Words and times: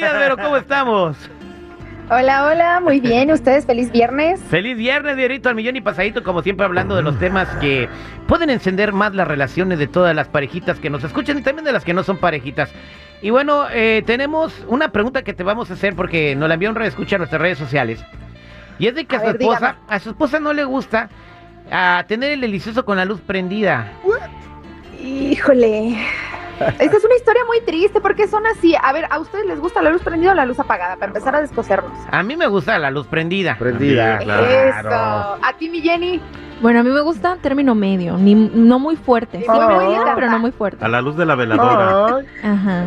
Buenos 0.00 0.18
días, 0.18 0.30
Vero, 0.30 0.36
¿cómo 0.42 0.56
estamos? 0.56 1.16
Hola, 2.08 2.46
hola, 2.46 2.80
muy 2.80 3.00
bien. 3.00 3.30
¿Ustedes 3.30 3.66
feliz 3.66 3.92
viernes? 3.92 4.40
Feliz 4.48 4.74
viernes, 4.74 5.14
Verito, 5.14 5.50
al 5.50 5.54
millón 5.54 5.76
y 5.76 5.82
pasadito, 5.82 6.22
como 6.22 6.42
siempre 6.42 6.64
hablando 6.64 6.96
de 6.96 7.02
los 7.02 7.18
temas 7.18 7.46
que 7.56 7.86
pueden 8.26 8.48
encender 8.48 8.94
más 8.94 9.14
las 9.14 9.28
relaciones 9.28 9.78
de 9.78 9.86
todas 9.86 10.16
las 10.16 10.26
parejitas 10.28 10.78
que 10.80 10.88
nos 10.88 11.04
escuchan 11.04 11.38
y 11.38 11.42
también 11.42 11.66
de 11.66 11.72
las 11.72 11.84
que 11.84 11.92
no 11.92 12.02
son 12.02 12.16
parejitas. 12.16 12.70
Y 13.20 13.28
bueno, 13.28 13.66
eh, 13.70 14.02
tenemos 14.06 14.64
una 14.68 14.90
pregunta 14.90 15.22
que 15.22 15.34
te 15.34 15.42
vamos 15.42 15.70
a 15.70 15.74
hacer 15.74 15.94
porque 15.94 16.34
nos 16.34 16.48
la 16.48 16.54
envió 16.54 16.70
un 16.70 16.80
escucha 16.80 17.16
a 17.16 17.18
nuestras 17.18 17.42
redes 17.42 17.58
sociales. 17.58 18.02
Y 18.78 18.86
es 18.86 18.94
de 18.94 19.04
que 19.04 19.16
a, 19.16 19.18
A 19.18 19.20
su 19.20 19.26
ver, 19.26 19.36
esposa, 19.42 19.58
dígame. 19.58 19.78
a 19.88 19.98
su 20.00 20.08
esposa 20.10 20.40
no 20.40 20.54
le 20.54 20.64
gusta 20.64 21.10
a 21.70 22.04
tener 22.08 22.32
el 22.32 22.40
delicioso 22.40 22.86
con 22.86 22.96
la 22.96 23.04
luz 23.04 23.20
prendida. 23.20 23.92
Híjole. 24.98 25.98
Esta 26.78 26.96
es 26.96 27.04
una 27.04 27.14
historia 27.16 27.42
muy 27.46 27.60
triste 27.62 28.00
porque 28.00 28.28
son 28.28 28.46
así. 28.46 28.74
A 28.82 28.92
ver, 28.92 29.06
¿a 29.10 29.18
ustedes 29.18 29.46
les 29.46 29.60
gusta 29.60 29.80
la 29.82 29.90
luz 29.90 30.02
prendida 30.02 30.32
o 30.32 30.34
la 30.34 30.44
luz 30.46 30.58
apagada? 30.60 30.96
Para 30.96 31.06
empezar 31.06 31.34
a 31.34 31.40
descosernos. 31.40 31.92
A 32.10 32.22
mí 32.22 32.36
me 32.36 32.46
gusta 32.46 32.78
la 32.78 32.90
luz 32.90 33.06
prendida. 33.06 33.56
Prendida. 33.58 34.18
Eso. 34.18 34.88
¿A 34.90 35.52
ti, 35.58 35.68
mi 35.70 35.80
Jenny? 35.80 36.20
Bueno, 36.60 36.80
a 36.80 36.82
mí 36.82 36.90
me 36.90 37.00
gusta 37.00 37.38
término 37.40 37.74
medio, 37.74 38.18
ni, 38.18 38.34
no 38.34 38.78
muy 38.78 38.94
fuerte. 38.96 39.40
Sí, 39.40 39.46
muy 39.48 39.96
pero 40.14 40.28
no 40.30 40.38
muy 40.38 40.50
fuerte. 40.52 40.84
A 40.84 40.88
la 40.88 41.00
luz 41.00 41.16
de 41.16 41.24
la 41.24 41.34
veladora. 41.34 42.18
Ajá. 42.44 42.84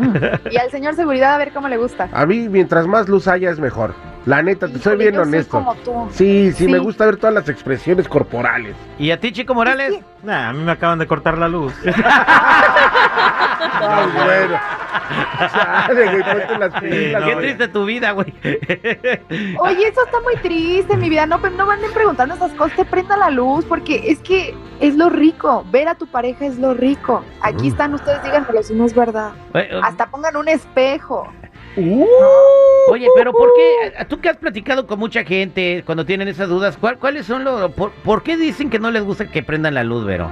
Y 0.52 0.58
al 0.58 0.70
señor 0.70 0.94
seguridad 0.94 1.34
a 1.34 1.38
ver 1.40 1.52
cómo 1.54 1.68
le 1.68 1.78
gusta. 1.78 2.08
a 2.14 2.26
mí, 2.28 2.48
mientras 2.50 2.86
más 2.86 3.10
luz 3.10 3.28
haya, 3.28 3.50
es 3.50 3.60
mejor. 3.60 3.96
La 4.28 4.42
neta, 4.44 4.68
te 4.68 4.78
soy 4.78 4.96
bien 4.98 5.16
yo 5.16 5.22
soy 5.24 5.28
honesto. 5.34 5.58
como 5.58 5.76
tú. 5.76 6.08
Sí, 6.12 6.52
sí, 6.52 6.66
Sí. 6.66 6.72
me 6.72 6.78
gusta 6.78 7.06
ver 7.06 7.18
todas 7.18 7.34
las 7.34 7.50
expresiones 7.50 8.08
corporales. 8.08 8.76
¿Y 9.00 9.10
a 9.12 9.20
ti, 9.20 9.32
Chico 9.34 9.54
Morales? 9.56 10.00
Nah, 10.22 10.50
a 10.50 10.54
mí 10.54 10.64
me 10.64 10.72
acaban 10.72 11.00
de 11.00 11.08
cortar 11.08 11.38
la 11.38 11.48
luz. 11.50 11.74
Ay, 13.82 14.10
bueno. 14.14 14.60
Chale, 15.52 16.06
güey, 16.12 16.24
ponte 16.24 16.58
las 16.60 16.82
pilas. 16.82 17.22
no, 17.22 17.28
Qué 17.28 17.36
triste 17.36 17.68
tu 17.68 17.86
vida, 17.86 18.12
güey. 18.12 18.34
Oye, 19.60 19.88
eso 19.88 20.06
está 20.06 20.20
muy 20.22 20.36
triste, 20.38 20.96
mi 20.98 21.10
vida. 21.10 21.26
No, 21.26 21.40
pero 21.42 21.56
no 21.56 21.70
anden 21.70 21.92
preguntando 21.94 22.36
esas 22.36 22.52
cosas. 22.54 22.76
Te 22.78 22.86
prenda 22.86 23.18
la 23.18 23.30
luz 23.30 23.66
porque 23.66 24.12
es 24.12 24.20
que 24.20 24.56
es 24.80 24.96
lo 24.96 25.10
rico. 25.10 25.66
Ver 25.72 25.88
a 25.88 25.96
tu 25.96 26.08
pareja 26.08 26.46
es 26.46 26.58
lo 26.60 26.74
rico. 26.74 27.24
Aquí 27.42 27.66
Mm. 27.70 27.72
están 27.72 27.94
ustedes, 27.94 28.24
díganmelo 28.24 28.64
si 28.64 28.74
no 28.74 28.86
es 28.86 28.94
verdad. 28.96 29.32
Eh, 29.54 29.80
Hasta 29.84 30.08
pongan 30.08 30.36
un 30.38 30.48
espejo. 30.48 31.28
Uh, 31.76 32.06
Oye, 32.92 33.08
pero 33.16 33.32
¿por 33.32 33.50
qué? 33.56 34.06
Tú 34.06 34.20
que 34.22 34.30
has 34.30 34.38
platicado 34.38 34.86
con 34.86 35.00
mucha 35.00 35.24
gente 35.24 35.82
cuando 35.86 36.06
tienen 36.06 36.28
esas 36.28 36.48
dudas, 36.48 36.78
¿cuál- 36.78 37.00
¿cuáles 37.00 37.26
son 37.26 37.44
los... 37.44 37.72
Por, 37.72 37.92
por 37.92 38.22
qué 38.22 38.38
dicen 38.38 38.70
que 38.70 38.78
no 38.78 38.92
les 38.92 39.04
gusta 39.04 39.26
que 39.32 39.42
prendan 39.42 39.74
la 39.74 39.84
luz, 39.84 40.06
Vero? 40.06 40.32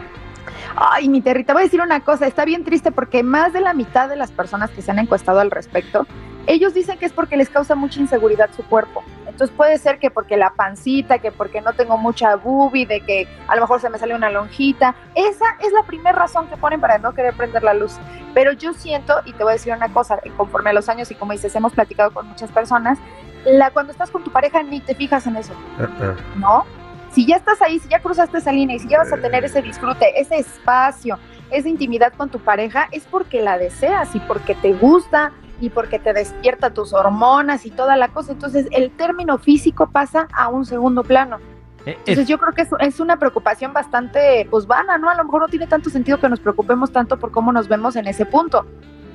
Ay, 0.76 1.10
mi 1.10 1.22
Terry, 1.22 1.44
te 1.44 1.54
voy 1.54 1.62
a 1.62 1.66
decir 1.66 1.82
una 1.82 2.00
cosa, 2.02 2.28
está 2.28 2.46
bien 2.46 2.64
triste 2.64 2.92
porque 2.92 3.24
más 3.24 3.54
de 3.54 3.62
la 3.62 3.74
mitad 3.74 4.10
de 4.10 4.16
las 4.16 4.32
personas 4.32 4.70
que 4.72 4.82
se 4.82 4.92
han 4.92 5.00
encuestado 5.00 5.40
al 5.40 5.52
respecto, 5.52 6.08
ellos 6.48 6.74
dicen 6.74 6.98
que 6.98 7.06
es 7.06 7.14
porque 7.14 7.38
les 7.38 7.50
causa 7.50 7.76
mucha 7.76 8.00
inseguridad 8.00 8.50
su 8.56 8.64
cuerpo. 8.64 9.04
Entonces 9.28 9.56
puede 9.56 9.78
ser 9.78 10.00
que 10.00 10.10
porque 10.10 10.38
la 10.38 10.54
pancita, 10.54 11.20
que 11.20 11.32
porque 11.32 11.62
no 11.62 11.74
tengo 11.74 11.98
mucha 11.98 12.36
boobie, 12.36 12.86
de 12.86 13.02
que 13.02 13.28
a 13.48 13.56
lo 13.56 13.62
mejor 13.62 13.80
se 13.80 13.90
me 13.90 13.98
sale 13.98 14.16
una 14.16 14.30
lonjita. 14.30 14.96
Esa 15.16 15.46
es 15.60 15.72
la 15.72 15.84
primera 15.84 16.14
razón 16.14 16.48
que 16.48 16.58
ponen 16.58 16.82
para 16.82 16.98
no 16.98 17.14
querer 17.14 17.34
prender 17.36 17.64
la 17.64 17.74
luz. 17.74 17.98
Pero 18.34 18.52
yo 18.54 18.74
siento, 18.74 19.22
y 19.26 19.34
te 19.34 19.44
voy 19.44 19.52
a 19.52 19.54
decir 19.54 19.74
una 19.74 19.90
cosa, 19.90 20.20
conforme 20.36 20.72
a 20.72 20.74
los 20.74 20.90
años 20.90 21.12
y 21.12 21.16
como 21.16 21.32
dices, 21.32 21.56
hemos 21.56 21.74
platicado 21.74 22.12
con 22.12 22.28
muchas 22.28 22.52
personas, 22.52 22.98
la, 23.46 23.72
cuando 23.72 23.92
estás 23.92 24.12
con 24.12 24.24
tu 24.24 24.32
pareja 24.32 24.64
ni 24.64 24.80
te 24.80 24.96
fijas 24.96 25.28
en 25.28 25.38
eso. 25.38 25.54
uh-uh. 25.80 26.40
¿no? 26.40 26.66
Si 27.12 27.26
ya 27.26 27.36
estás 27.36 27.62
ahí, 27.62 27.80
si 27.80 27.90
ya 27.90 28.00
cruzaste 28.00 28.38
esa 28.38 28.52
línea 28.52 28.76
y 28.76 28.80
si 28.80 28.88
ya 28.88 29.00
vas 29.00 29.12
a 29.12 29.18
tener 29.18 29.44
ese 29.44 29.62
disfrute, 29.62 30.20
ese 30.20 30.38
espacio, 30.38 31.18
esa 31.50 31.68
intimidad 31.68 32.14
con 32.14 32.30
tu 32.30 32.40
pareja, 32.40 32.88
es 32.92 33.04
porque 33.10 33.42
la 33.42 33.58
deseas 33.58 34.16
y 34.16 34.20
porque 34.22 34.56
te 34.56 34.74
gusta 34.74 35.32
y 35.60 35.70
porque 35.70 36.00
te 36.00 36.14
despierta 36.14 36.70
tus 36.74 36.94
hormonas 36.94 37.66
y 37.66 37.72
toda 37.72 37.96
la 37.98 38.08
cosa. 38.08 38.32
Entonces, 38.32 38.68
el 38.72 38.92
término 38.92 39.38
físico 39.38 39.90
pasa 39.92 40.28
a 40.34 40.48
un 40.48 40.66
segundo 40.66 41.04
plano. 41.04 41.38
Eh, 41.86 41.92
Entonces, 41.98 42.20
es- 42.20 42.28
yo 42.28 42.38
creo 42.38 42.54
que 42.54 42.68
es, 42.86 43.00
una 43.00 43.18
preocupación 43.18 43.74
bastante, 43.74 44.48
pues, 44.50 44.66
vana, 44.66 44.98
¿no? 44.98 45.10
A 45.10 45.16
lo 45.16 45.24
mejor 45.26 45.42
no 45.42 45.48
tiene 45.50 45.68
tanto 45.68 45.90
sentido 45.90 46.20
que 46.20 46.30
nos 46.30 46.40
preocupemos 46.40 46.92
tanto 46.92 47.18
por 47.20 47.32
cómo 47.32 47.52
nos 47.52 47.68
vemos 47.68 47.96
en 47.96 48.08
ese 48.08 48.26
punto. 48.26 48.66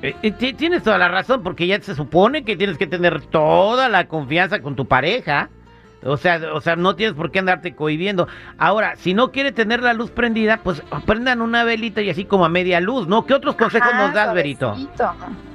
eh, 0.03 0.15
eh, 0.21 0.29
ti- 0.31 0.53
tienes 0.53 0.83
toda 0.83 0.99
la 0.99 1.07
razón, 1.07 1.41
porque 1.41 1.65
ya 1.65 1.81
se 1.81 1.95
supone 1.95 2.45
que 2.45 2.55
tienes 2.55 2.77
que 2.77 2.85
tener 2.85 3.21
toda 3.25 3.89
la 3.89 4.07
confianza 4.07 4.61
con 4.61 4.75
tu 4.75 4.85
pareja. 4.85 5.49
O 6.03 6.17
sea, 6.17 6.39
o 6.53 6.61
sea, 6.61 6.75
no 6.75 6.95
tienes 6.95 7.15
por 7.15 7.31
qué 7.31 7.39
andarte 7.39 7.75
cohibiendo. 7.75 8.27
Ahora, 8.57 8.95
si 8.97 9.13
no 9.13 9.31
quiere 9.31 9.51
tener 9.51 9.81
la 9.81 9.93
luz 9.93 10.11
prendida, 10.11 10.57
pues 10.63 10.83
prendan 11.05 11.41
una 11.41 11.63
velita 11.63 12.01
y 12.01 12.09
así 12.09 12.25
como 12.25 12.45
a 12.45 12.49
media 12.49 12.79
luz, 12.79 13.07
¿no? 13.07 13.25
¿Qué 13.25 13.33
otros 13.33 13.55
consejos 13.55 13.89
Ajá, 13.91 14.05
nos 14.05 14.13
das, 14.13 14.33
Verito? 14.33 14.75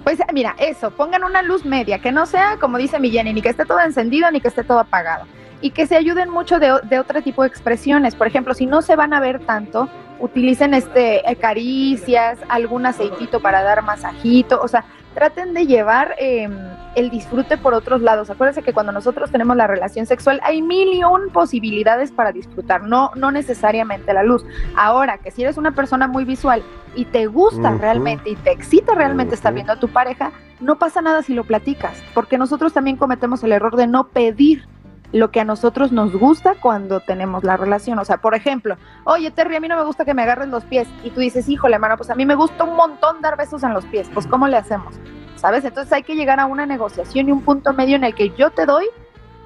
Pues 0.04 0.18
mira, 0.32 0.54
eso, 0.58 0.90
pongan 0.90 1.24
una 1.24 1.42
luz 1.42 1.64
media, 1.64 2.00
que 2.00 2.10
no 2.10 2.26
sea, 2.26 2.56
como 2.60 2.78
dice 2.78 2.98
mi 2.98 3.10
Jenny, 3.10 3.32
ni 3.32 3.42
que 3.42 3.50
esté 3.50 3.64
todo 3.64 3.80
encendido 3.80 4.30
ni 4.30 4.40
que 4.40 4.48
esté 4.48 4.64
todo 4.64 4.80
apagado. 4.80 5.26
Y 5.60 5.70
que 5.70 5.86
se 5.86 5.96
ayuden 5.96 6.28
mucho 6.28 6.58
de, 6.58 6.80
de 6.82 6.98
otro 6.98 7.22
tipo 7.22 7.42
de 7.42 7.48
expresiones. 7.48 8.16
Por 8.16 8.26
ejemplo, 8.26 8.52
si 8.52 8.66
no 8.66 8.82
se 8.82 8.96
van 8.96 9.14
a 9.14 9.20
ver 9.20 9.38
tanto, 9.46 9.88
utilicen 10.22 10.72
este 10.74 11.28
eh, 11.30 11.36
caricias, 11.36 12.38
algún 12.48 12.86
aceitito 12.86 13.40
para 13.40 13.62
dar 13.62 13.82
masajito, 13.82 14.60
o 14.62 14.68
sea, 14.68 14.84
traten 15.14 15.54
de 15.54 15.66
llevar 15.66 16.14
eh, 16.18 16.48
el 16.94 17.10
disfrute 17.10 17.56
por 17.56 17.74
otros 17.74 18.02
lados. 18.02 18.30
Acuérdense 18.30 18.62
que 18.62 18.72
cuando 18.72 18.92
nosotros 18.92 19.30
tenemos 19.30 19.56
la 19.56 19.66
relación 19.66 20.06
sexual 20.06 20.40
hay 20.42 20.62
mil 20.62 20.92
y 20.92 21.04
un 21.04 21.30
posibilidades 21.30 22.12
para 22.12 22.32
disfrutar, 22.32 22.82
no, 22.82 23.10
no 23.14 23.30
necesariamente 23.30 24.12
la 24.12 24.22
luz. 24.22 24.44
Ahora, 24.76 25.18
que 25.18 25.30
si 25.30 25.42
eres 25.42 25.56
una 25.56 25.72
persona 25.72 26.06
muy 26.08 26.24
visual 26.24 26.62
y 26.94 27.06
te 27.06 27.26
gusta 27.26 27.76
realmente 27.78 28.30
y 28.30 28.36
te 28.36 28.52
excita 28.52 28.94
realmente 28.94 29.34
estar 29.34 29.54
viendo 29.54 29.72
a 29.72 29.80
tu 29.80 29.88
pareja, 29.88 30.32
no 30.60 30.78
pasa 30.78 31.00
nada 31.00 31.22
si 31.22 31.34
lo 31.34 31.44
platicas, 31.44 32.02
porque 32.14 32.38
nosotros 32.38 32.72
también 32.72 32.96
cometemos 32.96 33.42
el 33.42 33.52
error 33.52 33.76
de 33.76 33.86
no 33.86 34.08
pedir 34.08 34.66
lo 35.12 35.30
que 35.30 35.40
a 35.40 35.44
nosotros 35.44 35.92
nos 35.92 36.12
gusta 36.12 36.54
cuando 36.60 37.00
tenemos 37.00 37.44
la 37.44 37.56
relación. 37.56 37.98
O 37.98 38.04
sea, 38.04 38.16
por 38.18 38.34
ejemplo, 38.34 38.76
oye 39.04 39.30
Terry, 39.30 39.56
a 39.56 39.60
mí 39.60 39.68
no 39.68 39.76
me 39.76 39.84
gusta 39.84 40.04
que 40.04 40.14
me 40.14 40.22
agarres 40.22 40.48
los 40.48 40.64
pies. 40.64 40.88
Y 41.04 41.10
tú 41.10 41.20
dices, 41.20 41.48
híjole, 41.48 41.78
mano, 41.78 41.96
pues 41.96 42.10
a 42.10 42.14
mí 42.14 42.24
me 42.26 42.34
gusta 42.34 42.64
un 42.64 42.76
montón 42.76 43.20
dar 43.20 43.36
besos 43.36 43.62
en 43.62 43.74
los 43.74 43.84
pies. 43.86 44.08
Pues, 44.12 44.26
¿cómo 44.26 44.48
le 44.48 44.56
hacemos? 44.56 44.94
¿Sabes? 45.36 45.64
Entonces 45.64 45.92
hay 45.92 46.02
que 46.02 46.14
llegar 46.14 46.40
a 46.40 46.46
una 46.46 46.66
negociación 46.66 47.28
y 47.28 47.32
un 47.32 47.42
punto 47.42 47.72
medio 47.72 47.96
en 47.96 48.04
el 48.04 48.14
que 48.14 48.30
yo 48.30 48.50
te 48.50 48.64
doy 48.64 48.86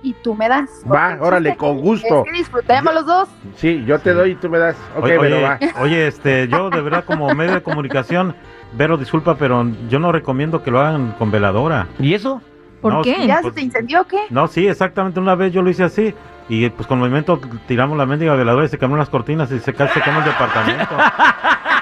y 0.02 0.12
tú 0.12 0.34
me 0.34 0.48
das. 0.48 0.68
Va, 0.90 1.16
órale, 1.20 1.56
con 1.56 1.80
gusto. 1.80 2.18
Es 2.20 2.30
que 2.30 2.38
disfrutemos 2.38 2.94
los 2.94 3.06
dos. 3.06 3.28
Sí, 3.56 3.82
yo 3.86 3.98
te 3.98 4.10
Sí. 4.10 4.16
doy 4.16 4.30
y 4.32 4.34
tú 4.36 4.48
me 4.50 4.58
das. 4.58 4.76
Ok, 4.96 5.04
oye, 5.04 5.16
bueno, 5.18 5.36
oye, 5.36 5.44
va. 5.44 5.58
oye, 5.80 6.06
este, 6.06 6.46
yo 6.48 6.70
de 6.70 6.80
verdad 6.82 7.04
como 7.04 7.28
medio 7.34 7.54
de 7.54 7.62
comunicación, 7.62 8.36
Vero, 8.72 8.98
disculpa, 8.98 9.36
pero 9.36 9.64
yo 9.88 9.98
no 9.98 10.12
recomiendo 10.12 10.62
que 10.62 10.70
lo 10.70 10.80
hagan 10.80 11.12
con 11.18 11.30
veladora. 11.30 11.86
¿Y 11.98 12.12
eso? 12.14 12.42
¿Por 12.80 12.92
No, 12.92 13.02
qué? 13.02 13.26
¿Ya 13.26 13.40
pues- 13.40 13.54
se 13.54 13.60
te 13.60 13.60
incendió 13.62 14.02
o 14.02 14.04
qué? 14.06 14.20
No, 14.30 14.46
sí, 14.48 14.66
exactamente, 14.68 15.18
una 15.20 15.34
vez 15.34 15.52
yo 15.52 15.62
lo 15.62 15.70
hice 15.70 15.84
así. 15.84 16.14
Y 16.48 16.68
pues 16.70 16.86
con 16.86 17.00
movimiento 17.00 17.40
tiramos 17.66 17.98
la 17.98 18.06
mendiga 18.06 18.34
veladora 18.36 18.66
y 18.66 18.68
se 18.68 18.78
cambiaron 18.78 19.00
las 19.00 19.08
cortinas 19.10 19.50
y 19.50 19.58
se 19.58 19.74
casi 19.74 19.94
se 19.94 20.00
quemó 20.02 20.18
el 20.20 20.24
departamento. 20.26 20.96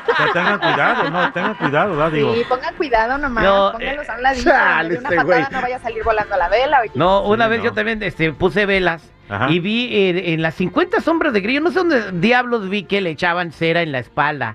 O 0.07 0.17
sea, 0.17 0.33
tengan 0.33 0.59
cuidado, 0.61 1.11
no, 1.11 1.33
tengan 1.33 1.55
cuidado, 1.57 1.97
¿verdad? 1.97 2.13
Digo, 2.13 2.35
Sí, 2.35 2.43
pongan 2.49 2.73
cuidado 2.77 3.19
nomás, 3.19 3.43
No, 3.43 3.73
pónganlos 3.73 4.07
eh, 4.07 4.13
a 4.13 4.15
un 4.15 4.23
ladito, 4.23 4.51
chale, 4.51 4.89
de 4.91 4.99
una 5.01 5.09
este 5.09 5.17
patada 5.17 5.39
güey. 5.41 5.47
no 5.51 5.61
vaya 5.61 5.77
a 5.77 5.81
salir 5.81 6.05
volando 6.05 6.37
la 6.37 6.49
vela. 6.49 6.81
oye. 6.83 6.91
No, 6.95 7.23
una 7.23 7.45
Sí, 7.47 7.51
vez 7.51 7.59
no. 7.59 7.65
yo 7.65 7.73
también 7.73 8.01
este, 8.05 8.33
puse 8.33 8.65
velas 8.65 9.11
ajá. 9.29 9.51
y 9.51 9.59
vi 9.59 9.89
eh, 9.93 10.33
en 10.35 10.41
las 10.41 10.55
50 10.55 11.01
sombras 11.01 11.33
de 11.33 11.41
grillo, 11.41 11.63
no 11.63 11.71
sé 11.73 11.81
dónde 11.81 12.13
diablos 12.13 12.69
vi 12.69 12.85
que 12.85 13.01
le 13.01 13.11
echaban 13.11 13.51
cera 13.51 13.83
en 13.83 13.91
la 13.91 13.99
espalda. 13.99 14.55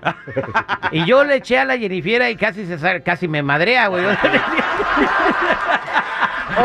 y 0.92 1.04
yo 1.04 1.24
le 1.24 1.34
eché 1.36 1.58
a 1.58 1.66
la 1.66 1.76
Jennifer 1.76 2.30
y 2.30 2.36
casi 2.36 2.64
se 2.64 3.02
casi 3.02 3.28
me 3.28 3.42
madrea, 3.42 3.88
güey. 3.88 4.02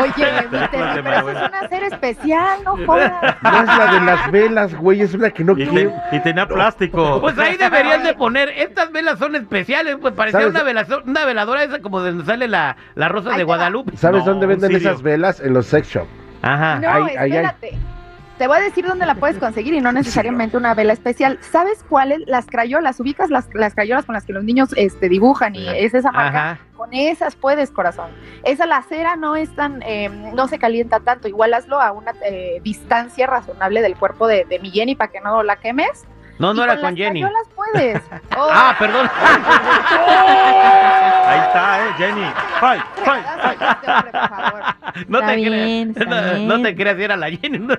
Oye, 0.00 0.12
Cálmate, 0.50 1.02
pero 1.02 1.30
eso 1.30 1.30
es 1.30 1.48
una 1.48 1.68
serie 1.68 1.88
especial, 1.88 2.58
no 2.64 2.76
jodas. 2.86 3.12
No 3.42 3.60
es 3.60 3.66
la 3.78 3.92
de 3.92 4.00
las 4.00 4.30
velas, 4.30 4.74
güey, 4.76 5.00
es 5.02 5.14
una 5.14 5.30
que 5.30 5.44
no 5.44 5.52
Y, 5.56 5.66
quiero. 5.66 5.92
te- 6.10 6.16
y 6.16 6.20
tenía 6.20 6.46
plástico. 6.46 7.20
Pues 7.20 7.38
ahí 7.38 7.56
deberías 7.56 8.02
de 8.02 8.14
poner, 8.14 8.48
estas 8.50 8.90
velas 8.92 9.18
son 9.18 9.34
especiales, 9.36 9.96
pues 10.00 10.14
parecía 10.14 10.46
una, 10.48 10.62
velazo- 10.62 11.02
una 11.04 11.24
veladora 11.24 11.62
esa 11.64 11.80
como 11.80 12.00
de 12.02 12.10
donde 12.10 12.24
sale 12.26 12.48
la, 12.48 12.76
la 12.94 13.08
rosa 13.08 13.30
Ahí 13.32 13.38
de. 13.38 13.44
Guadalupe. 13.44 13.96
¿Sabes 13.96 14.24
No, 14.24 14.32
dónde 14.32 14.46
venden 14.46 14.74
esas 14.74 15.02
velas? 15.02 15.40
En 15.40 15.52
los 15.54 15.66
sex 15.66 15.88
shop. 15.88 16.06
Ajá. 16.42 16.78
No, 16.80 16.88
Ahí- 16.90 17.06
espérate. 17.32 17.78
Te 18.38 18.46
voy 18.48 18.58
a 18.58 18.60
decir 18.60 18.84
dónde 18.86 19.06
la 19.06 19.14
puedes 19.14 19.38
conseguir 19.38 19.72
y 19.72 19.80
no 19.80 19.92
necesariamente 19.92 20.58
una 20.58 20.74
vela 20.74 20.92
especial. 20.92 21.38
¿Sabes 21.40 21.82
cuáles? 21.88 22.20
Las 22.26 22.44
crayolas, 22.44 23.00
ubicas 23.00 23.30
las, 23.30 23.48
las 23.54 23.74
crayolas 23.74 24.04
con 24.04 24.12
las 24.12 24.26
que 24.26 24.34
los 24.34 24.44
niños 24.44 24.74
este, 24.76 25.08
dibujan 25.08 25.54
y 25.54 25.66
es 25.66 25.94
esa 25.94 26.12
marca. 26.12 26.50
Ajá. 26.50 26.58
Con 26.86 26.94
esas 26.94 27.34
puedes, 27.34 27.72
corazón. 27.72 28.10
Esa 28.44 28.64
la 28.64 28.80
cera 28.82 29.16
no 29.16 29.34
es 29.34 29.52
tan, 29.56 29.82
eh, 29.82 30.08
no 30.08 30.46
se 30.46 30.56
calienta 30.60 31.00
tanto. 31.00 31.26
Igual 31.26 31.52
hazlo 31.52 31.80
a 31.80 31.90
una 31.90 32.12
eh, 32.24 32.60
distancia 32.62 33.26
razonable 33.26 33.82
del 33.82 33.96
cuerpo 33.96 34.28
de, 34.28 34.44
de 34.44 34.60
mi 34.60 34.70
Jenny 34.70 34.94
para 34.94 35.10
que 35.10 35.20
no 35.20 35.42
la 35.42 35.56
quemes. 35.56 36.04
No, 36.38 36.52
Y 36.52 36.56
no 36.56 36.62
era 36.64 36.74
con 36.74 36.82
con 36.82 36.90
las 36.90 36.98
Jenny. 36.98 37.20
crayolas 37.22 37.48
puedes. 37.56 38.02
Oh, 38.36 38.48
Ah, 38.52 38.76
perdón. 38.78 39.10
Ahí 41.28 41.40
está, 41.40 41.80
eh, 41.80 41.92
Jenny. 41.98 42.26
Fight, 42.60 42.82
fight. 43.04 43.24
No 45.08 45.18
te 45.20 45.34
creas. 45.34 45.88
No, 46.06 46.56
no 46.56 46.62
te 46.62 46.76
creas, 46.76 46.98
era 46.98 47.16
la 47.16 47.30
Jenny. 47.30 47.58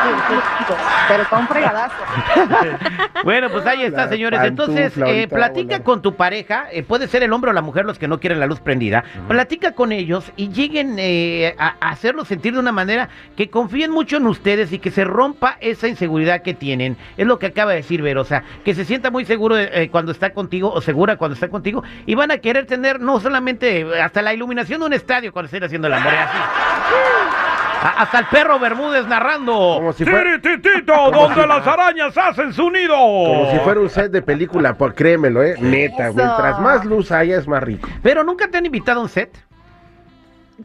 pero 1.08 1.28
con 1.28 1.48
fregadazo. 1.48 1.96
Bueno, 3.24 3.50
pues 3.50 3.66
ahí 3.66 3.82
está, 3.82 4.06
La 4.06 4.08
señores. 4.08 4.40
Entonces, 4.44 4.94
eh, 4.96 5.28
platica 5.28 5.82
con 5.84 6.00
tu 6.00 6.14
pareja, 6.16 6.64
eh, 6.72 6.82
puede 6.82 7.06
ser 7.06 7.22
el 7.22 7.32
hombre 7.34 7.50
o 7.50 7.54
la 7.54 7.60
mujer 7.60 7.84
los 7.84 7.98
que 7.98 8.08
no 8.08 8.18
quieren 8.18 8.40
la 8.40 8.46
luz 8.46 8.60
prendida. 8.60 9.04
Platica 9.28 9.72
con 9.72 9.92
ellos 9.92 10.32
y 10.36 10.48
lleguen 10.48 10.96
eh, 10.98 11.54
a, 11.58 11.74
a 11.80 11.90
hacerlos 11.90 12.28
sentir 12.28 12.54
de 12.54 12.60
una 12.60 12.72
manera 12.72 13.10
que 13.36 13.50
confíen 13.50 13.90
mucho 13.90 14.16
en 14.16 14.26
ustedes 14.26 14.72
y 14.72 14.78
que 14.78 14.90
se 14.90 15.04
rompa 15.04 15.58
esa 15.60 15.86
inseguridad 15.88 16.42
que 16.42 16.54
tienen. 16.54 16.96
Es 17.16 17.26
lo 17.26 17.38
que 17.38 17.46
acaba 17.46 17.72
de 17.72 17.78
decir 17.78 18.00
Vero, 18.00 18.22
o 18.22 18.24
sea, 18.24 18.42
que 18.64 18.74
se 18.74 18.84
sienta 18.84 19.10
muy 19.10 19.24
seguro 19.24 19.58
eh, 19.58 19.88
cuando 19.90 20.12
está 20.12 20.32
contigo 20.32 20.72
o 20.72 20.80
segura 20.80 21.16
cuando 21.16 21.34
está 21.34 21.48
contigo 21.48 21.82
y 22.06 22.14
van 22.14 22.30
a 22.30 22.38
querer 22.38 22.66
tener 22.66 23.00
no 23.00 23.20
solamente 23.20 24.00
hasta 24.00 24.22
la 24.22 24.32
iluminación 24.32 24.80
de 24.80 24.86
un 24.86 24.92
estadio 24.92 25.32
cuando 25.32 25.46
estén 25.46 25.64
haciendo 25.64 25.88
el 25.88 25.94
amor, 25.94 26.12
así. 26.14 26.38
Hasta 27.82 28.18
el 28.18 28.26
perro 28.26 28.58
Bermúdez 28.58 29.06
narrando. 29.06 29.52
Como 29.76 29.92
si 29.92 30.04
fuera- 30.04 30.38
Tirititito, 30.40 30.92
como 30.92 31.10
donde 31.28 31.42
si- 31.42 31.48
las 31.48 31.66
arañas 31.66 32.16
hacen 32.18 32.52
su 32.52 32.70
nido. 32.70 32.94
Como 32.96 33.50
si 33.50 33.58
fuera 33.60 33.80
un 33.80 33.88
set 33.88 34.10
de 34.12 34.22
película, 34.22 34.74
por 34.74 34.94
créemelo, 34.94 35.42
¿eh? 35.42 35.54
Neta, 35.58 36.08
Eso. 36.08 36.16
mientras 36.16 36.60
más 36.60 36.84
luz 36.84 37.10
haya 37.10 37.38
es 37.38 37.48
más 37.48 37.62
rico. 37.62 37.88
Pero 38.02 38.22
nunca 38.24 38.48
te 38.48 38.58
han 38.58 38.66
invitado 38.66 39.00
a 39.00 39.02
un 39.04 39.08
set. 39.08 39.30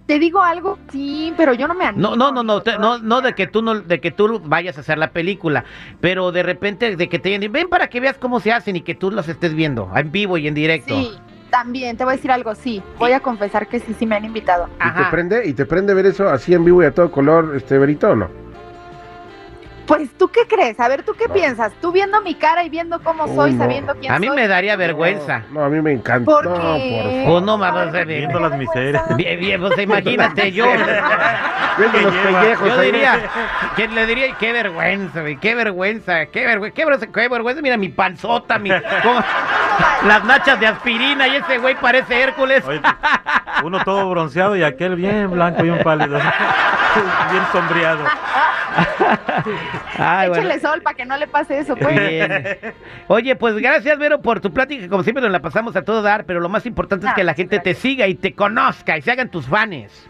Te 0.07 0.19
digo 0.19 0.44
algo, 0.44 0.77
sí, 0.91 1.33
pero 1.38 1.53
yo 1.53 1.69
no 1.69 1.73
me 1.73 1.85
animo. 1.85 2.09
No, 2.09 2.15
no, 2.17 2.29
no, 2.33 2.44
no, 2.44 2.62
te- 2.62 2.77
no, 2.77 2.97
no 2.97 3.21
de 3.21 3.31
que 3.33 3.47
tú 3.47 3.62
no, 3.62 3.75
de 3.75 4.01
que 4.01 4.12
tú 4.12 4.41
vayas 4.44 4.77
a 4.77 4.81
hacer 4.81 4.97
la 4.97 5.12
película, 5.12 5.63
pero 6.01 6.33
de 6.33 6.44
repente 6.44 6.97
de 6.97 7.07
que 7.07 7.17
te 7.17 7.39
ven 7.47 7.69
para 7.69 7.88
que 7.88 8.01
veas 8.01 8.17
cómo 8.17 8.41
se 8.41 8.51
hacen 8.51 8.75
y 8.75 8.81
que 8.81 8.94
tú 8.94 9.09
los 9.09 9.29
estés 9.29 9.53
viendo 9.53 9.89
en 9.95 10.12
vivo 10.12 10.38
y 10.38 10.50
en 10.50 10.53
directo. 10.53 11.00
Sí, 11.00 11.17
también, 11.55 11.95
te 11.95 12.03
voy 12.03 12.13
a 12.13 12.15
decir 12.17 12.31
algo, 12.33 12.53
sí. 12.53 12.83
Voy 12.99 13.13
a 13.13 13.21
confesar 13.21 13.67
que 13.67 13.79
sí, 13.79 13.95
sí 13.97 14.05
me 14.05 14.15
han 14.17 14.25
invitado. 14.25 14.67
¿Y 14.85 14.89
te 14.97 15.03
prende? 15.09 15.45
¿Y 15.45 15.53
te 15.53 15.65
prende 15.65 15.93
ver 15.93 16.05
eso 16.05 16.27
así 16.27 16.53
en 16.53 16.65
vivo 16.65 16.83
y 16.83 16.85
a 16.85 16.91
todo 16.91 17.09
color, 17.09 17.53
este 17.55 17.77
Berito, 17.77 18.09
o 18.09 18.15
no? 18.15 18.29
Pues, 19.87 20.09
¿tú 20.17 20.29
qué 20.29 20.41
crees? 20.49 20.79
A 20.79 20.87
ver, 20.87 21.03
¿tú 21.03 21.13
qué 21.13 21.29
piensas? 21.29 21.71
Tú 21.79 21.91
viendo 21.91 22.19
mi 22.21 22.33
cara 22.33 22.63
y 22.63 22.69
viendo 22.69 22.99
cómo 23.03 23.25
Uy, 23.25 23.35
soy, 23.35 23.53
no. 23.53 23.63
sabiendo 23.63 23.93
quién 23.95 24.11
A 24.11 24.17
mí 24.19 24.27
soy. 24.27 24.35
me 24.35 24.47
daría 24.47 24.75
vergüenza. 24.75 25.43
No, 25.51 25.59
no, 25.59 25.63
a 25.65 25.69
mí 25.69 25.79
me 25.79 25.91
encanta. 25.93 26.25
¿Por 26.25 26.43
no, 26.45 26.75
qué? 26.75 27.23
por 27.27 27.35
Oh, 27.35 27.39
no, 27.41 27.53
A 27.53 27.57
mames, 27.57 27.93
ver, 27.93 28.07
bien, 28.07 28.19
viendo 28.21 28.39
las 28.39 28.57
miserias. 28.57 29.15
Bien, 29.15 29.39
bien, 29.39 29.61
pues 29.61 29.77
imagínate 29.77 30.51
yo. 30.51 30.65
Viendo 31.77 32.01
los 32.01 32.13
lleva. 32.13 32.41
pellejos 32.41 32.67
Yo 32.67 32.79
ahí. 32.79 32.91
diría, 32.91 33.19
¿quién 33.75 33.93
le 33.95 34.05
diría? 34.07 34.35
Qué 34.39 34.51
vergüenza, 34.53 35.21
güey, 35.21 35.37
qué 35.37 35.53
vergüenza, 35.55 36.25
qué 36.25 36.45
vergüenza, 36.47 36.73
qué 36.75 36.85
vergüenza, 36.85 37.07
qué 37.13 37.29
vergüenza. 37.29 37.61
Mira 37.61 37.77
mi 37.77 37.89
panzota, 37.89 38.57
mi, 38.57 38.71
cómo- 39.03 39.23
las 40.06 40.24
nachas 40.24 40.60
de 40.60 40.68
aspirina 40.68 41.27
y 41.27 41.36
ese 41.38 41.57
güey 41.57 41.75
parece 41.75 42.22
Hércules. 42.22 42.63
Oye, 42.66 42.81
uno 43.63 43.83
todo 43.83 44.10
bronceado 44.10 44.56
y 44.56 44.63
aquel 44.63 44.95
bien 44.95 45.31
blanco 45.31 45.66
y 45.66 45.69
un 45.69 45.80
pálido. 45.80 46.18
bien 47.31 47.44
sombreado. 47.51 48.04
Ay, 49.98 50.30
bueno. 50.30 50.44
Échale 50.44 50.60
sol 50.60 50.81
para 50.81 50.95
que 50.95 51.06
no 51.06 51.18
le 51.18 51.27
pase 51.27 51.60
eso, 51.60 51.75
pues. 51.75 51.98
Bien. 51.98 52.57
Oye, 53.07 53.36
pues 53.36 53.56
gracias, 53.57 53.98
Vero, 53.98 54.22
por 54.22 54.39
tu 54.39 54.51
plática. 54.51 54.88
Como 54.89 55.04
siempre 55.04 55.22
nos 55.22 55.31
la 55.31 55.42
pasamos 55.42 55.75
a 55.75 55.83
todo 55.83 56.01
dar, 56.01 56.25
pero 56.25 56.39
lo 56.39 56.50
más 56.50 56.66
importante 56.66 57.07
es 57.07 57.13
que 57.13 57.24
la 57.24 57.33
gente 57.33 57.60
te 57.60 57.74
siga 57.74 58.07
y 58.07 58.16
te 58.16 58.33
conozca 58.33 58.98
y 58.98 59.01
se 59.01 59.12
hagan 59.12 59.30
tus 59.30 59.45
fans. 59.45 60.10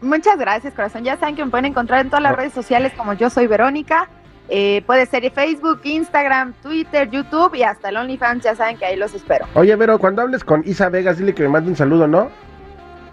Muchas 0.00 0.36
gracias, 0.36 0.74
corazón. 0.74 1.04
Ya 1.04 1.16
saben 1.16 1.36
que 1.36 1.44
me 1.44 1.50
pueden 1.50 1.66
encontrar 1.66 2.00
en 2.00 2.08
todas 2.08 2.22
las 2.22 2.34
redes 2.34 2.52
sociales 2.52 2.92
como 2.96 3.12
yo 3.12 3.30
soy 3.30 3.46
Verónica. 3.46 4.08
Eh, 4.54 4.82
puede 4.84 5.06
ser 5.06 5.30
Facebook, 5.30 5.80
Instagram, 5.82 6.52
Twitter, 6.62 7.08
YouTube 7.08 7.54
y 7.54 7.62
hasta 7.62 7.88
el 7.88 7.96
OnlyFans. 7.96 8.44
Ya 8.44 8.54
saben 8.54 8.76
que 8.76 8.84
ahí 8.84 8.96
los 8.96 9.14
espero. 9.14 9.46
Oye, 9.54 9.74
Vero, 9.76 9.98
cuando 9.98 10.20
hables 10.20 10.44
con 10.44 10.62
Isa 10.66 10.90
Vegas, 10.90 11.16
dile 11.16 11.34
que 11.34 11.42
me 11.42 11.48
mande 11.48 11.70
un 11.70 11.76
saludo, 11.76 12.06
¿no? 12.06 12.30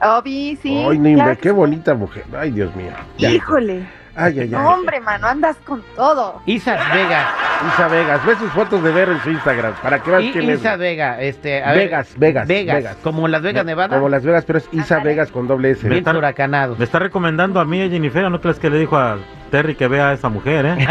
Obi, 0.02 0.58
sí. 0.62 0.86
Ay, 0.86 1.00
no, 1.00 1.14
claro 1.16 1.38
qué 1.40 1.52
bonita 1.52 1.94
mujer. 1.94 2.26
Ay, 2.38 2.52
Dios 2.52 2.76
mío. 2.76 2.92
Ya. 3.18 3.32
Híjole. 3.32 3.88
Ay, 4.19 4.33
ay, 4.33 4.39
ay. 4.42 4.50
No, 4.50 4.69
hombre, 4.74 5.00
mano, 5.00 5.27
andas 5.27 5.57
con 5.66 5.81
todo. 5.95 6.42
Isas 6.45 6.80
Vega. 6.94 7.27
Isa 7.74 7.88
Vegas, 7.89 8.25
ve 8.25 8.36
sus 8.36 8.50
fotos 8.51 8.81
de 8.83 8.92
Vero 8.92 9.12
en 9.12 9.21
su 9.21 9.31
Instagram 9.31 9.74
para 9.83 10.01
que 10.01 10.10
veas 10.12 10.24
I- 10.24 10.31
quién 10.31 10.50
es. 10.50 10.60
Isa 10.60 10.75
Vega, 10.77 11.19
este, 11.21 11.62
a 11.62 11.69
ver, 11.71 11.77
Vegas, 11.88 12.13
Vegas, 12.18 12.48
Vegas, 12.48 12.75
Vegas. 12.77 12.98
como 13.04 13.27
Las 13.27 13.42
Vegas, 13.42 13.66
Nevada. 13.66 13.95
Como 13.98 14.07
Las 14.07 14.24
Vegas, 14.24 14.45
pero 14.45 14.60
es 14.60 14.69
Isa. 14.71 15.00
Vegas 15.00 15.30
con 15.31 15.45
doble 15.48 15.71
S. 15.71 15.88
Bien 15.89 16.07
huracanados. 16.07 16.77
Me 16.80 16.86
está 16.86 17.00
recomendando 17.00 17.60
a 17.60 17.66
mí, 17.66 17.81
a 17.81 17.89
Jennifer, 17.89 18.30
¿no 18.31 18.39
crees 18.39 18.60
que 18.60 18.69
le 18.69 18.77
dijo 18.80 18.98
a 18.98 19.18
Terry 19.51 19.75
que 19.75 19.88
vea 19.89 20.10
a 20.10 20.13
esa 20.13 20.30
mujer, 20.30 20.66
eh? 20.68 20.75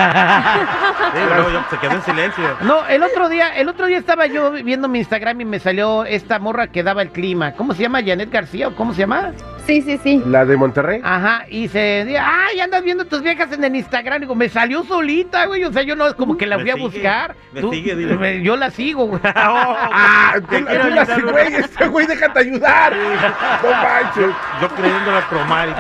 Sí, 1.15 1.21
luego 1.27 1.51
yo- 1.51 1.63
se 1.71 1.79
quedó 1.79 1.93
en 1.93 2.03
silencio. 2.03 2.45
No, 2.61 2.87
el 2.87 3.03
otro 3.03 3.31
día, 3.31 3.49
el 3.57 3.69
otro 3.71 3.87
día 3.87 3.97
estaba 3.97 4.27
yo 4.27 4.51
viendo 4.53 4.89
mi 4.89 4.99
Instagram 4.99 5.41
y 5.41 5.45
me 5.47 5.59
salió 5.59 6.05
esta 6.05 6.39
morra 6.39 6.67
que 6.67 6.83
daba 6.83 7.01
el 7.01 7.11
clima. 7.11 7.53
¿Cómo 7.53 7.73
se 7.73 7.81
llama? 7.83 8.01
Janet 8.05 8.31
García 8.31 8.69
o 8.69 8.75
cómo 8.77 8.93
se 8.93 9.01
llama? 9.01 9.33
Sí, 9.69 9.83
sí, 9.83 9.99
sí. 10.03 10.23
La 10.25 10.47
de 10.47 10.57
Monterrey. 10.57 11.03
Ajá, 11.05 11.45
y 11.51 11.69
se 11.69 12.05
dice, 12.07 12.19
ay, 12.19 12.59
andas 12.59 12.83
viendo 12.83 13.05
tus 13.05 13.21
viejas 13.23 13.53
en 13.53 13.63
el 13.63 13.77
Instagram. 13.77 14.19
Digo, 14.23 14.35
me 14.35 14.49
salió 14.49 14.83
solita, 14.83 15.45
güey. 15.45 15.63
O 15.65 15.71
sea, 15.73 15.83
yo 15.83 15.95
no 15.95 16.07
es 16.07 16.15
como 16.15 16.39
que 16.39 16.47
la 16.47 16.59
fui 16.59 16.71
a 16.71 16.77
buscar. 16.77 17.37
me 17.53 17.61
sigue, 17.69 17.95
dile. 17.95 18.17
me- 18.17 18.43
Yo 18.43 18.57
la 18.57 18.71
sigo, 18.71 19.05
güey. 19.09 19.21
Ah, 19.35 20.37
tú, 20.41 20.47
Te 20.47 20.61
la- 20.63 20.67
quiero 20.71 20.85
tú 20.89 20.95
la 20.95 21.03
ayudar, 21.03 21.33
güey, 21.33 21.55
este 21.55 21.87
güey, 21.87 22.07
déjate 22.07 22.39
ayudar. 22.41 22.97
No 22.97 23.71
manches. 23.71 24.35
Yo 24.63 24.69
creyéndola 24.71 25.21
cromar 25.29 25.69
y. 25.69 25.73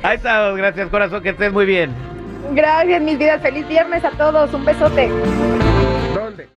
Ahí 0.06 0.16
estamos, 0.16 0.56
gracias, 0.56 0.88
corazón, 0.88 1.22
que 1.22 1.28
estés 1.30 1.52
muy 1.52 1.64
bien. 1.64 1.92
Gracias, 2.54 3.00
mis 3.02 3.18
vidas. 3.18 3.40
Feliz 3.40 3.68
viernes 3.68 4.04
a 4.04 4.10
todos. 4.10 4.52
Un 4.52 4.64
besote. 4.64 5.10